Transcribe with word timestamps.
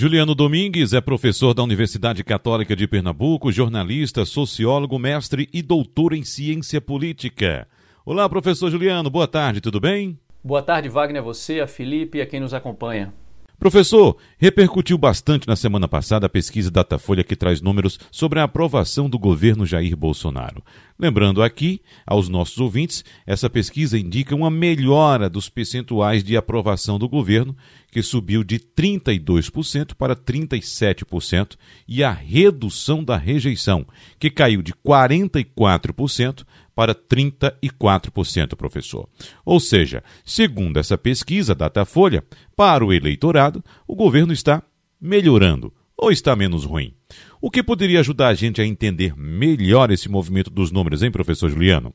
Juliano 0.00 0.34
Domingues 0.34 0.94
é 0.94 1.00
professor 1.02 1.52
da 1.52 1.62
Universidade 1.62 2.24
Católica 2.24 2.74
de 2.74 2.88
Pernambuco, 2.88 3.52
jornalista, 3.52 4.24
sociólogo, 4.24 4.98
mestre 4.98 5.46
e 5.52 5.60
doutor 5.60 6.14
em 6.14 6.24
ciência 6.24 6.80
política. 6.80 7.68
Olá, 8.02 8.26
professor 8.26 8.70
Juliano, 8.70 9.10
boa 9.10 9.28
tarde, 9.28 9.60
tudo 9.60 9.78
bem? 9.78 10.18
Boa 10.42 10.62
tarde, 10.62 10.88
Wagner, 10.88 11.20
a 11.20 11.22
você, 11.22 11.60
a 11.60 11.66
Felipe 11.66 12.16
e 12.16 12.22
a 12.22 12.26
quem 12.26 12.40
nos 12.40 12.54
acompanha. 12.54 13.12
Professor, 13.60 14.16
repercutiu 14.38 14.96
bastante 14.96 15.46
na 15.46 15.54
semana 15.54 15.86
passada 15.86 16.24
a 16.24 16.30
pesquisa 16.30 16.70
Datafolha 16.70 17.22
que 17.22 17.36
traz 17.36 17.60
números 17.60 18.00
sobre 18.10 18.40
a 18.40 18.44
aprovação 18.44 19.06
do 19.06 19.18
governo 19.18 19.66
Jair 19.66 19.94
Bolsonaro. 19.94 20.64
Lembrando 20.98 21.42
aqui 21.42 21.82
aos 22.06 22.26
nossos 22.26 22.56
ouvintes, 22.56 23.04
essa 23.26 23.50
pesquisa 23.50 23.98
indica 23.98 24.34
uma 24.34 24.50
melhora 24.50 25.28
dos 25.28 25.50
percentuais 25.50 26.24
de 26.24 26.38
aprovação 26.38 26.98
do 26.98 27.06
governo, 27.06 27.54
que 27.92 28.00
subiu 28.00 28.42
de 28.42 28.58
32% 28.58 29.94
para 29.94 30.16
37%, 30.16 31.56
e 31.86 32.02
a 32.02 32.10
redução 32.10 33.04
da 33.04 33.18
rejeição, 33.18 33.86
que 34.18 34.30
caiu 34.30 34.62
de 34.62 34.72
44% 34.72 36.44
para 36.80 36.94
34%, 36.94 38.56
professor. 38.56 39.06
Ou 39.44 39.60
seja, 39.60 40.02
segundo 40.24 40.78
essa 40.78 40.96
pesquisa 40.96 41.54
Datafolha, 41.54 42.24
para 42.56 42.82
o 42.82 42.90
eleitorado, 42.90 43.62
o 43.86 43.94
governo 43.94 44.32
está 44.32 44.62
melhorando 44.98 45.70
ou 45.94 46.10
está 46.10 46.34
menos 46.34 46.64
ruim. 46.64 46.94
O 47.38 47.50
que 47.50 47.62
poderia 47.62 48.00
ajudar 48.00 48.28
a 48.28 48.34
gente 48.34 48.62
a 48.62 48.64
entender 48.64 49.14
melhor 49.14 49.90
esse 49.90 50.08
movimento 50.08 50.48
dos 50.48 50.72
números, 50.72 51.02
hein, 51.02 51.10
professor 51.10 51.50
Juliano? 51.50 51.92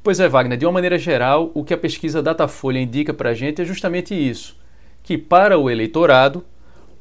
Pois 0.00 0.20
é, 0.20 0.28
Wagner, 0.28 0.56
de 0.56 0.64
uma 0.64 0.74
maneira 0.74 0.96
geral, 0.96 1.50
o 1.52 1.64
que 1.64 1.74
a 1.74 1.78
pesquisa 1.78 2.22
Datafolha 2.22 2.78
indica 2.78 3.12
para 3.12 3.30
a 3.30 3.34
gente 3.34 3.60
é 3.60 3.64
justamente 3.64 4.14
isso: 4.14 4.56
que 5.02 5.18
para 5.18 5.58
o 5.58 5.68
eleitorado, 5.68 6.44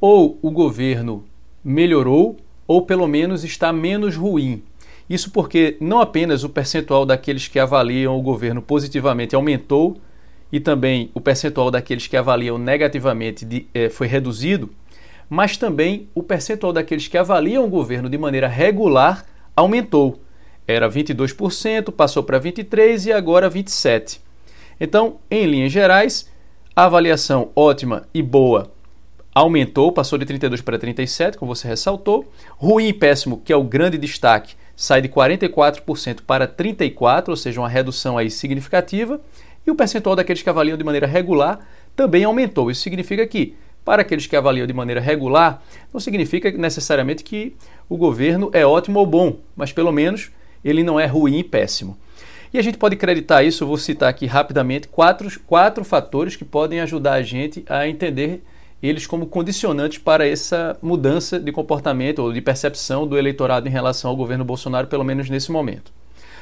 ou 0.02 0.40
o 0.42 0.50
governo 0.50 1.26
melhorou, 1.64 2.38
ou 2.68 2.88
pelo 2.88 3.08
menos 3.08 3.44
está 3.44 3.72
menos 3.72 4.16
ruim. 4.16 4.64
Isso 5.10 5.32
porque 5.32 5.76
não 5.80 6.00
apenas 6.00 6.44
o 6.44 6.50
percentual 6.50 7.06
daqueles 7.06 7.48
que 7.48 7.58
avaliam 7.58 8.16
o 8.16 8.22
governo 8.22 8.62
positivamente 8.62 9.36
aumentou, 9.36 10.00
e 10.52 10.60
também 10.60 11.12
o 11.14 11.22
percentual 11.22 11.70
daqueles 11.72 12.08
que 12.08 12.18
avaliam 12.18 12.58
negativamente 12.58 13.46
de, 13.46 13.68
eh, 13.74 13.90
foi 13.90 14.08
reduzido, 14.08 14.70
mas 15.30 15.58
também 15.58 16.10
o 16.16 16.24
percentual 16.24 16.74
daqueles 16.74 17.08
que 17.08 17.18
avaliam 17.18 17.66
o 17.66 17.70
governo 17.70 18.10
de 18.10 18.18
maneira 18.18 18.48
regular 18.48 19.26
aumentou. 19.56 20.22
Era 20.68 20.90
22%, 20.90 21.92
passou 21.92 22.24
para 22.24 22.40
23% 22.40 23.06
e 23.06 23.12
agora 23.12 23.50
27%. 23.50 24.20
Então, 24.80 25.18
em 25.30 25.46
linhas 25.46 25.72
gerais, 25.72 26.30
a 26.76 26.86
avaliação 26.86 27.52
ótima 27.56 28.08
e 28.14 28.22
boa 28.22 28.72
aumentou, 29.40 29.92
passou 29.92 30.18
de 30.18 30.26
32 30.26 30.62
para 30.62 30.78
37, 30.78 31.38
como 31.38 31.56
você 31.56 31.68
ressaltou. 31.68 32.32
Ruim 32.58 32.88
e 32.88 32.94
péssimo, 32.94 33.42
que 33.44 33.54
é 33.54 33.56
o 33.56 33.64
grande 33.64 33.98
destaque, 33.98 34.56
sai 34.76 35.02
de 35.02 35.10
44% 35.10 36.22
para 36.26 36.48
34%, 36.48 37.30
ou 37.30 37.36
seja, 37.36 37.60
uma 37.62 37.70
redução 37.70 38.18
aí 38.18 38.30
significativa, 38.30 39.20
e 39.66 39.72
o 39.72 39.76
percentual 39.76 40.16
daqueles 40.16 40.42
que 40.42 40.50
avaliam 40.50 40.78
de 40.78 40.84
maneira 40.84 41.08
regular 41.08 41.60
também 41.96 42.24
aumentou. 42.24 42.70
Isso 42.70 42.82
significa 42.82 43.26
que, 43.28 43.56
para 43.84 44.02
aqueles 44.02 44.28
que 44.28 44.36
avaliam 44.36 44.68
de 44.68 44.74
maneira 44.74 45.02
regular, 45.02 45.62
não 45.94 46.00
significa 46.00 46.52
necessariamente 46.52 47.24
que 47.24 47.56
o 47.88 47.98
governo 47.98 48.50
é 48.54 48.66
ótimo 48.66 49.00
ou 49.00 49.06
bom, 49.06 49.38
mas 49.56 49.72
pelo 49.72 49.92
menos 49.92 50.32
ele 50.64 50.84
não 50.84 51.00
é 51.00 51.06
ruim 51.06 51.40
e 51.40 51.44
péssimo. 51.44 51.98
E 52.54 52.58
a 52.58 52.62
gente 52.62 52.78
pode 52.78 52.96
acreditar 52.96 53.44
isso, 53.44 53.64
eu 53.64 53.68
vou 53.68 53.78
citar 53.78 54.10
aqui 54.10 54.26
rapidamente 54.26 54.88
quatro, 54.88 55.30
quatro 55.42 55.84
fatores 55.84 56.36
que 56.36 56.44
podem 56.44 56.80
ajudar 56.82 57.14
a 57.14 57.22
gente 57.22 57.64
a 57.70 57.88
entender 57.88 58.44
eles 58.82 59.06
como 59.06 59.28
condicionantes 59.28 59.98
para 59.98 60.28
essa 60.28 60.78
mudança 60.82 61.40
de 61.40 61.52
comportamento 61.52 62.20
ou 62.20 62.32
de 62.32 62.42
percepção 62.42 63.06
do 63.06 63.18
eleitorado 63.18 63.68
em 63.68 63.72
relação 63.72 64.10
ao 64.10 64.16
governo 64.16 64.46
Bolsonaro, 64.46 64.88
pelo 64.88 65.04
menos 65.04 65.30
nesse 65.30 65.52
momento. 65.52 65.92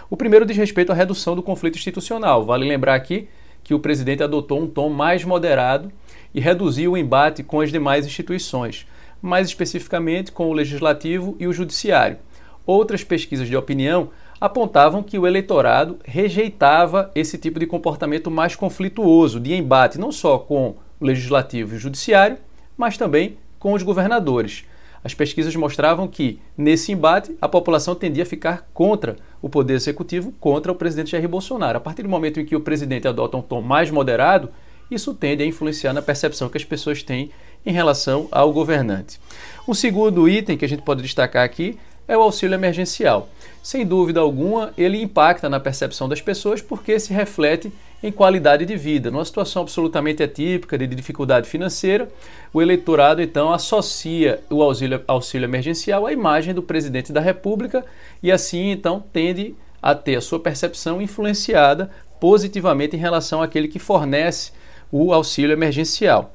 O 0.09 0.15
primeiro 0.15 0.45
diz 0.45 0.55
respeito 0.55 0.91
à 0.91 0.95
redução 0.95 1.35
do 1.35 1.43
conflito 1.43 1.77
institucional. 1.77 2.45
Vale 2.45 2.67
lembrar 2.67 2.95
aqui 2.95 3.27
que 3.63 3.73
o 3.73 3.79
presidente 3.79 4.23
adotou 4.23 4.61
um 4.61 4.67
tom 4.67 4.89
mais 4.89 5.25
moderado 5.25 5.91
e 6.33 6.39
reduziu 6.39 6.93
o 6.93 6.97
embate 6.97 7.43
com 7.43 7.59
as 7.59 7.71
demais 7.71 8.05
instituições, 8.05 8.87
mais 9.21 9.47
especificamente 9.47 10.31
com 10.31 10.49
o 10.49 10.53
legislativo 10.53 11.35
e 11.39 11.47
o 11.47 11.51
judiciário. 11.53 12.17
Outras 12.65 13.03
pesquisas 13.03 13.47
de 13.47 13.57
opinião 13.57 14.09
apontavam 14.39 15.01
que 15.01 15.17
o 15.17 15.25
eleitorado 15.25 15.97
rejeitava 16.05 17.11
esse 17.15 17.37
tipo 17.37 17.59
de 17.59 17.65
comportamento 17.65 18.29
mais 18.29 18.55
conflituoso, 18.55 19.39
de 19.39 19.53
embate 19.53 19.99
não 19.99 20.11
só 20.11 20.37
com 20.37 20.75
legislativo 20.99 21.75
e 21.75 21.77
judiciário, 21.77 22.37
mas 22.77 22.97
também 22.97 23.37
com 23.59 23.73
os 23.73 23.83
governadores. 23.83 24.65
As 25.03 25.13
pesquisas 25.13 25.55
mostravam 25.55 26.07
que, 26.07 26.39
nesse 26.57 26.91
embate, 26.91 27.35
a 27.41 27.47
população 27.47 27.95
tendia 27.95 28.23
a 28.23 28.25
ficar 28.25 28.67
contra 28.73 29.15
o 29.41 29.47
poder 29.47 29.75
executivo, 29.75 30.33
contra 30.39 30.71
o 30.71 30.75
presidente 30.75 31.11
Jair 31.11 31.29
Bolsonaro. 31.29 31.77
A 31.77 31.81
partir 31.81 32.03
do 32.03 32.09
momento 32.09 32.39
em 32.39 32.45
que 32.45 32.55
o 32.55 32.61
presidente 32.61 33.07
adota 33.07 33.37
um 33.37 33.41
tom 33.41 33.61
mais 33.61 33.89
moderado, 33.89 34.49
isso 34.89 35.13
tende 35.13 35.43
a 35.43 35.45
influenciar 35.45 35.93
na 35.93 36.01
percepção 36.01 36.49
que 36.49 36.57
as 36.57 36.65
pessoas 36.65 37.03
têm 37.03 37.29
em 37.65 37.71
relação 37.71 38.27
ao 38.31 38.51
governante. 38.51 39.19
Um 39.67 39.73
segundo 39.73 40.27
item 40.27 40.57
que 40.57 40.65
a 40.65 40.69
gente 40.69 40.81
pode 40.81 41.01
destacar 41.01 41.43
aqui 41.43 41.77
é 42.07 42.17
o 42.17 42.21
auxílio 42.21 42.55
emergencial. 42.55 43.29
Sem 43.61 43.85
dúvida 43.85 44.21
alguma, 44.21 44.73
ele 44.77 45.01
impacta 45.01 45.49
na 45.49 45.59
percepção 45.59 46.07
das 46.07 46.21
pessoas 46.21 46.61
porque 46.61 46.99
se 46.99 47.13
reflete 47.13 47.71
em 48.01 48.11
qualidade 48.11 48.65
de 48.65 48.75
vida. 48.75 49.09
Numa 49.09 49.25
situação 49.25 49.63
absolutamente 49.63 50.21
atípica 50.21 50.77
de 50.77 50.87
dificuldade 50.87 51.49
financeira, 51.49 52.07
o 52.53 52.61
eleitorado 52.61 53.21
então 53.21 53.51
associa 53.51 54.39
o 54.49 54.61
auxílio, 54.61 55.03
auxílio 55.07 55.45
emergencial 55.45 56.05
à 56.05 56.11
imagem 56.11 56.53
do 56.53 56.61
presidente 56.61 57.11
da 57.11 57.21
República 57.21 57.85
e 58.21 58.31
assim 58.31 58.69
então 58.69 59.03
tende 59.11 59.55
a 59.81 59.95
ter 59.95 60.15
a 60.15 60.21
sua 60.21 60.39
percepção 60.39 61.01
influenciada 61.01 61.89
positivamente 62.19 62.95
em 62.95 62.99
relação 62.99 63.41
àquele 63.41 63.67
que 63.67 63.79
fornece 63.79 64.51
o 64.91 65.13
auxílio 65.13 65.53
emergencial. 65.53 66.33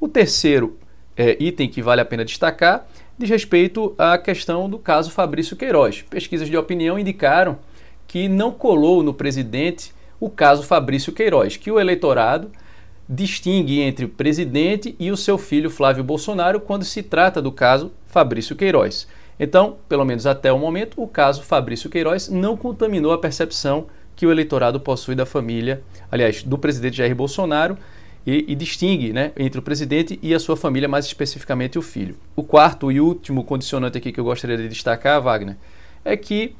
O 0.00 0.08
terceiro 0.08 0.78
é, 1.16 1.36
item 1.38 1.68
que 1.68 1.82
vale 1.82 2.00
a 2.00 2.04
pena 2.04 2.24
destacar 2.24 2.86
diz 3.18 3.28
respeito 3.28 3.94
à 3.98 4.16
questão 4.18 4.68
do 4.68 4.78
caso 4.78 5.10
Fabrício 5.10 5.56
Queiroz. 5.56 6.02
Pesquisas 6.02 6.48
de 6.48 6.56
opinião 6.56 6.98
indicaram 6.98 7.58
que 8.08 8.28
não 8.28 8.50
colou 8.50 9.02
no 9.02 9.14
presidente 9.14 9.92
o 10.22 10.30
caso 10.30 10.62
Fabrício 10.62 11.12
Queiroz, 11.12 11.56
que 11.56 11.68
o 11.68 11.80
eleitorado 11.80 12.48
distingue 13.08 13.80
entre 13.80 14.04
o 14.04 14.08
presidente 14.08 14.94
e 14.96 15.10
o 15.10 15.16
seu 15.16 15.36
filho 15.36 15.68
Flávio 15.68 16.04
Bolsonaro 16.04 16.60
quando 16.60 16.84
se 16.84 17.02
trata 17.02 17.42
do 17.42 17.50
caso 17.50 17.90
Fabrício 18.06 18.54
Queiroz. 18.54 19.08
Então, 19.38 19.78
pelo 19.88 20.04
menos 20.04 20.24
até 20.24 20.52
o 20.52 20.60
momento, 20.60 21.02
o 21.02 21.08
caso 21.08 21.42
Fabrício 21.42 21.90
Queiroz 21.90 22.28
não 22.28 22.56
contaminou 22.56 23.12
a 23.12 23.18
percepção 23.18 23.86
que 24.14 24.24
o 24.24 24.30
eleitorado 24.30 24.78
possui 24.78 25.16
da 25.16 25.26
família, 25.26 25.82
aliás, 26.08 26.44
do 26.44 26.56
presidente 26.56 26.98
Jair 26.98 27.16
Bolsonaro 27.16 27.76
e, 28.24 28.44
e, 28.46 28.54
distingue 28.54 29.12
né, 29.12 29.32
entre 29.36 29.58
o 29.58 29.62
presidente 29.62 30.20
e 30.22 30.32
a 30.32 30.38
sua 30.38 30.56
família, 30.56 30.88
mais 30.88 31.04
especificamente 31.04 31.80
o 31.80 31.82
filho. 31.82 32.16
O 32.36 32.44
quarto 32.44 32.92
e 32.92 33.00
último 33.00 33.42
condicionante 33.42 33.98
aqui 33.98 34.12
que 34.12 34.20
eu 34.20 34.24
gostaria 34.24 34.56
de 34.56 34.68
destacar, 34.68 35.20
Wagner, 35.20 35.56
é 36.04 36.16
que 36.16 36.54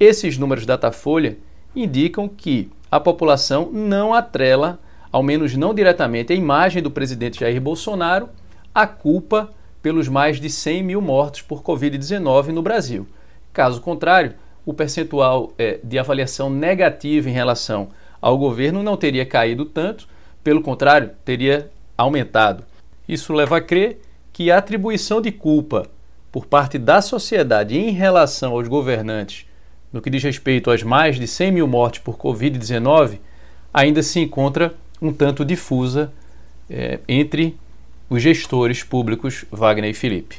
esses 0.00 0.38
números 0.38 0.64
da 0.64 0.76
Datafolha 0.76 1.36
indicam 1.76 2.28
que 2.28 2.70
a 2.94 3.00
população 3.00 3.72
não 3.72 4.14
atrela, 4.14 4.78
ao 5.10 5.20
menos 5.20 5.56
não 5.56 5.74
diretamente, 5.74 6.32
a 6.32 6.36
imagem 6.36 6.80
do 6.80 6.92
presidente 6.92 7.40
Jair 7.40 7.60
Bolsonaro 7.60 8.28
à 8.72 8.86
culpa 8.86 9.50
pelos 9.82 10.06
mais 10.06 10.40
de 10.40 10.48
100 10.48 10.84
mil 10.84 11.00
mortos 11.00 11.42
por 11.42 11.60
Covid-19 11.60 12.50
no 12.50 12.62
Brasil. 12.62 13.04
Caso 13.52 13.80
contrário, 13.80 14.34
o 14.64 14.72
percentual 14.72 15.52
é, 15.58 15.80
de 15.82 15.98
avaliação 15.98 16.48
negativa 16.48 17.28
em 17.28 17.32
relação 17.32 17.88
ao 18.22 18.38
governo 18.38 18.80
não 18.80 18.96
teria 18.96 19.26
caído 19.26 19.64
tanto, 19.64 20.06
pelo 20.44 20.62
contrário, 20.62 21.10
teria 21.24 21.68
aumentado. 21.98 22.62
Isso 23.08 23.32
leva 23.32 23.56
a 23.56 23.60
crer 23.60 24.02
que 24.32 24.52
a 24.52 24.58
atribuição 24.58 25.20
de 25.20 25.32
culpa 25.32 25.88
por 26.30 26.46
parte 26.46 26.78
da 26.78 27.02
sociedade 27.02 27.76
em 27.76 27.90
relação 27.90 28.52
aos 28.52 28.68
governantes 28.68 29.46
no 29.94 30.02
que 30.02 30.10
diz 30.10 30.24
respeito 30.24 30.72
às 30.72 30.82
mais 30.82 31.20
de 31.20 31.26
100 31.28 31.52
mil 31.52 31.68
mortes 31.68 32.00
por 32.00 32.18
Covid-19, 32.18 33.20
ainda 33.72 34.02
se 34.02 34.18
encontra 34.18 34.74
um 35.00 35.12
tanto 35.12 35.44
difusa 35.44 36.12
é, 36.68 36.98
entre 37.06 37.56
os 38.10 38.20
gestores 38.20 38.82
públicos 38.82 39.44
Wagner 39.52 39.90
e 39.90 39.94
Felipe. 39.94 40.38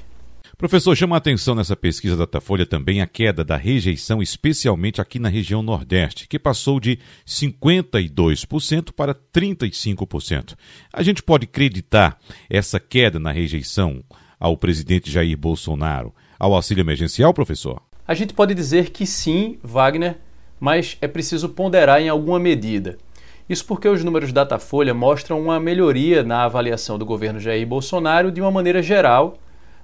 Professor, 0.58 0.94
chama 0.94 1.16
a 1.16 1.20
atenção 1.20 1.56
nessa 1.56 1.74
pesquisa 1.74 2.18
da 2.18 2.26
Datafolha 2.26 2.66
também 2.66 3.02
a 3.02 3.08
queda 3.08 3.46
da 3.46 3.56
rejeição, 3.56 4.22
especialmente 4.22 5.00
aqui 5.00 5.20
na 5.20 5.30
região 5.30 5.62
Nordeste, 5.62 6.28
que 6.28 6.38
passou 6.38 6.78
de 6.78 7.00
52% 7.26 8.92
para 8.92 9.16
35%. 9.16 10.54
A 10.92 11.02
gente 11.02 11.24
pode 11.24 11.46
acreditar 11.46 12.20
essa 12.50 12.78
queda 12.78 13.20
na 13.20 13.32
rejeição 13.32 14.04
ao 14.38 14.58
presidente 14.58 15.10
Jair 15.10 15.38
Bolsonaro, 15.38 16.14
ao 16.38 16.54
auxílio 16.54 16.82
emergencial, 16.82 17.34
professor? 17.34 17.82
A 18.08 18.14
gente 18.14 18.34
pode 18.34 18.54
dizer 18.54 18.92
que 18.92 19.06
sim, 19.06 19.58
Wagner, 19.64 20.18
mas 20.60 20.98
é 21.02 21.08
preciso 21.08 21.50
ponderar 21.50 22.00
em 22.02 22.08
alguma 22.08 22.40
medida. 22.40 22.98
Isso 23.50 23.66
porque 23.66 23.88
os 23.88 24.04
números 24.04 24.32
Datafolha 24.32 24.94
mostram 24.94 25.42
uma 25.42 25.60
melhoria 25.60 26.24
na 26.24 26.44
avaliação 26.44 26.98
do 26.98 27.06
governo 27.06 27.40
Jair 27.40 27.66
Bolsonaro 27.66 28.32
de 28.32 28.42
uma 28.42 28.52
maneira 28.52 28.82
geral, 28.82 29.38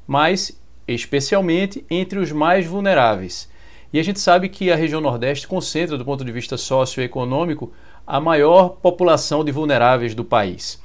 mas 0.08 0.60
especialmente 0.88 1.86
entre 1.90 2.20
os 2.20 2.32
mais 2.32 2.66
vulneráveis. 2.66 3.50
E 3.94 4.00
a 4.00 4.04
gente 4.04 4.20
sabe 4.20 4.50
que 4.50 4.72
a 4.72 4.76
região 4.76 5.02
Nordeste 5.02 5.48
concentra, 5.48 5.98
do 5.98 6.06
ponto 6.06 6.24
de 6.24 6.32
vista 6.32 6.58
socioeconômico, 6.58 7.72
a 8.06 8.20
maior 8.20 8.70
população 8.70 9.44
de 9.44 9.52
vulneráveis 9.52 10.16
do 10.16 10.24
país. 10.24 10.82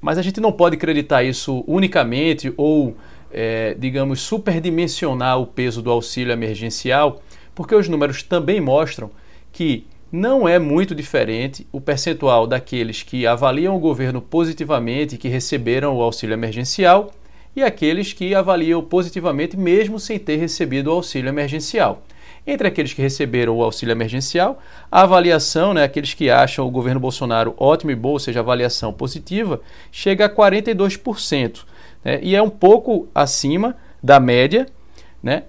Mas 0.00 0.18
a 0.18 0.22
gente 0.22 0.40
não 0.40 0.52
pode 0.52 0.76
acreditar 0.76 1.22
isso 1.22 1.64
unicamente 1.66 2.52
ou, 2.56 2.96
é, 3.32 3.74
digamos, 3.78 4.20
superdimensionar 4.20 5.40
o 5.40 5.46
peso 5.46 5.82
do 5.82 5.90
auxílio 5.90 6.32
emergencial, 6.32 7.22
porque 7.54 7.74
os 7.74 7.88
números 7.88 8.22
também 8.22 8.60
mostram 8.60 9.10
que 9.52 9.86
não 10.10 10.48
é 10.48 10.58
muito 10.58 10.94
diferente 10.94 11.66
o 11.70 11.80
percentual 11.80 12.46
daqueles 12.46 13.02
que 13.02 13.26
avaliam 13.26 13.76
o 13.76 13.80
governo 13.80 14.22
positivamente 14.22 15.18
que 15.18 15.28
receberam 15.28 15.94
o 15.94 16.02
auxílio 16.02 16.32
emergencial 16.32 17.12
e 17.54 17.62
aqueles 17.62 18.12
que 18.12 18.34
avaliam 18.34 18.82
positivamente 18.82 19.56
mesmo 19.56 19.98
sem 19.98 20.18
ter 20.18 20.36
recebido 20.36 20.88
o 20.88 20.92
auxílio 20.92 21.28
emergencial. 21.28 22.02
Entre 22.46 22.66
aqueles 22.66 22.94
que 22.94 23.02
receberam 23.02 23.54
o 23.54 23.62
auxílio 23.62 23.92
emergencial, 23.92 24.62
a 24.90 25.02
avaliação, 25.02 25.74
né, 25.74 25.82
aqueles 25.82 26.14
que 26.14 26.30
acham 26.30 26.66
o 26.66 26.70
governo 26.70 27.00
Bolsonaro 27.00 27.54
ótimo 27.58 27.90
e 27.90 27.94
bom, 27.94 28.12
ou 28.12 28.18
seja, 28.18 28.40
avaliação 28.40 28.92
positiva, 28.92 29.60
chega 29.92 30.24
a 30.24 30.30
42%. 30.30 31.66
Né, 32.04 32.20
e 32.22 32.34
é 32.34 32.42
um 32.42 32.50
pouco 32.50 33.08
acima 33.14 33.76
da 34.02 34.20
média, 34.20 34.66
né, 35.22 35.44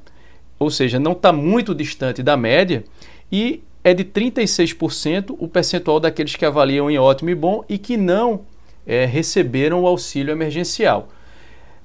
ou 0.57 0.69
seja, 0.69 0.99
não 0.99 1.13
está 1.13 1.31
muito 1.31 1.73
distante 1.73 2.21
da 2.21 2.35
média, 2.35 2.83
e 3.31 3.63
é 3.83 3.93
de 3.93 4.03
36% 4.03 5.35
o 5.37 5.47
percentual 5.47 5.99
daqueles 5.99 6.35
que 6.35 6.45
avaliam 6.45 6.91
em 6.91 6.97
ótimo 6.97 7.29
e 7.29 7.35
bom 7.35 7.63
e 7.69 7.77
que 7.77 7.95
não 7.95 8.41
é, 8.85 9.05
receberam 9.05 9.83
o 9.83 9.87
auxílio 9.87 10.31
emergencial. 10.31 11.09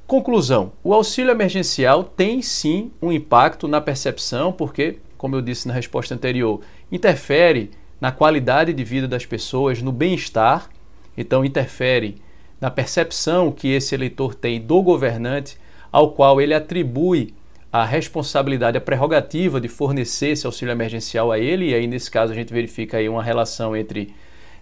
Conclusão: 0.07 0.73
o 0.83 0.93
auxílio 0.93 1.31
emergencial 1.31 2.05
tem 2.05 2.43
sim 2.43 2.91
um 3.01 3.13
impacto 3.13 3.69
na 3.69 3.81
percepção, 3.81 4.53
porque, 4.53 4.99
como 5.17 5.37
eu 5.37 5.43
disse 5.43 5.69
na 5.69 5.75
resposta 5.75 6.15
anterior, 6.15 6.61
interfere 6.91 7.71
na 8.01 8.13
qualidade 8.13 8.73
de 8.73 8.85
vida 8.85 9.09
das 9.09 9.25
pessoas, 9.25 9.81
no 9.81 9.93
bem-estar, 9.93 10.69
então 11.17 11.45
interfere 11.45 12.17
na 12.61 12.71
percepção 12.71 13.51
que 13.51 13.69
esse 13.69 13.95
eleitor 13.95 14.35
tem 14.35 14.61
do 14.61 14.83
governante, 14.83 15.59
ao 15.91 16.13
qual 16.13 16.41
ele 16.41 16.55
atribui 16.55 17.35
a 17.73 17.85
responsabilidade, 17.85 18.79
a 18.79 18.81
prerrogativa 18.81 19.61
de 19.61 19.69
fornecer 19.69 20.29
esse 20.29 20.47
auxílio 20.47 20.73
emergencial 20.73 21.33
a 21.33 21.39
ele, 21.39 21.71
e 21.71 21.75
aí 21.75 21.87
nesse 21.87 22.11
caso 22.11 22.33
a 22.33 22.35
gente 22.35 22.53
verifica 22.53 22.99
aí 22.99 23.09
uma 23.09 23.23
relação 23.23 23.77
entre 23.77 24.15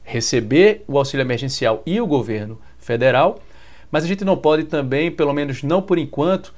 receber 0.02 0.82
o 0.88 0.98
auxílio 0.98 1.22
emergencial 1.22 1.82
e 1.84 2.00
o 2.00 2.06
governo 2.06 2.58
federal. 2.78 3.38
Mas 3.90 4.04
a 4.04 4.06
gente 4.06 4.24
não 4.24 4.36
pode 4.36 4.64
também, 4.64 5.10
pelo 5.10 5.32
menos 5.32 5.62
não 5.62 5.82
por 5.82 5.98
enquanto, 5.98 6.54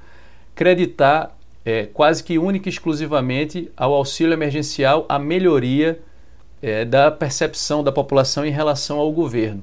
creditar 0.55 1.37
é, 1.65 1.87
quase 1.87 2.23
que 2.23 2.39
única 2.39 2.69
e 2.69 2.73
exclusivamente 2.73 3.71
ao 3.77 3.93
auxílio 3.93 4.33
emergencial 4.33 5.05
a 5.09 5.19
melhoria 5.19 6.01
é, 6.63 6.85
da 6.85 7.11
percepção 7.11 7.83
da 7.83 7.91
população 7.91 8.47
em 8.47 8.51
relação 8.51 8.99
ao 8.99 9.11
governo. 9.11 9.63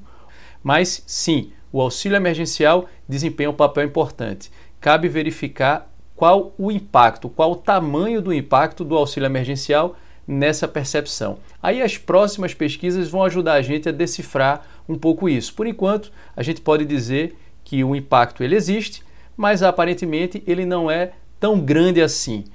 Mas 0.63 1.03
sim, 1.07 1.51
o 1.71 1.81
auxílio 1.81 2.15
emergencial 2.15 2.87
desempenha 3.07 3.49
um 3.49 3.53
papel 3.53 3.85
importante. 3.85 4.51
Cabe 4.79 5.07
verificar 5.07 5.91
qual 6.15 6.53
o 6.57 6.71
impacto, 6.71 7.29
qual 7.29 7.51
o 7.51 7.55
tamanho 7.55 8.21
do 8.21 8.33
impacto 8.33 8.83
do 8.83 8.95
auxílio 8.95 9.25
emergencial 9.25 9.95
nessa 10.27 10.67
percepção. 10.67 11.39
Aí 11.61 11.81
as 11.81 11.97
próximas 11.97 12.53
pesquisas 12.53 13.09
vão 13.09 13.23
ajudar 13.23 13.53
a 13.53 13.61
gente 13.61 13.89
a 13.89 13.91
decifrar 13.91 14.65
um 14.87 14.97
pouco 14.97 15.27
isso. 15.27 15.53
Por 15.53 15.65
enquanto, 15.65 16.11
a 16.35 16.43
gente 16.43 16.61
pode 16.61 16.85
dizer 16.85 17.35
que 17.63 17.83
o 17.83 17.95
impacto 17.95 18.43
ele 18.43 18.55
existe, 18.55 19.03
mas 19.35 19.63
aparentemente 19.63 20.43
ele 20.45 20.65
não 20.65 20.91
é 20.91 21.13
tão 21.39 21.59
grande 21.59 22.01
assim. 22.01 22.45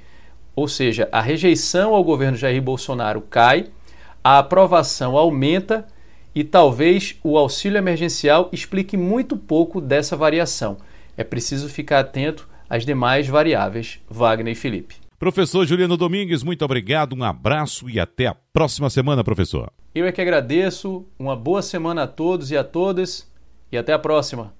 Ou 0.54 0.68
seja, 0.68 1.08
a 1.12 1.20
rejeição 1.20 1.94
ao 1.94 2.04
governo 2.04 2.36
Jair 2.36 2.62
Bolsonaro 2.62 3.20
cai, 3.20 3.66
a 4.22 4.38
aprovação 4.38 5.16
aumenta 5.16 5.86
e 6.36 6.44
talvez 6.44 7.18
o 7.24 7.38
auxílio 7.38 7.78
emergencial 7.78 8.50
explique 8.52 8.94
muito 8.94 9.38
pouco 9.38 9.80
dessa 9.80 10.14
variação. 10.14 10.76
É 11.16 11.24
preciso 11.24 11.66
ficar 11.66 12.00
atento 12.00 12.46
às 12.68 12.84
demais 12.84 13.26
variáveis. 13.26 14.00
Wagner 14.06 14.52
e 14.52 14.54
Felipe. 14.54 14.96
Professor 15.18 15.64
Juliano 15.64 15.96
Domingues, 15.96 16.42
muito 16.42 16.62
obrigado, 16.62 17.16
um 17.16 17.24
abraço 17.24 17.88
e 17.88 17.98
até 17.98 18.26
a 18.26 18.34
próxima 18.34 18.90
semana, 18.90 19.24
professor. 19.24 19.72
Eu 19.94 20.04
é 20.04 20.12
que 20.12 20.20
agradeço, 20.20 21.06
uma 21.18 21.34
boa 21.34 21.62
semana 21.62 22.02
a 22.02 22.06
todos 22.06 22.50
e 22.50 22.56
a 22.56 22.62
todas 22.62 23.26
e 23.72 23.78
até 23.78 23.94
a 23.94 23.98
próxima. 23.98 24.52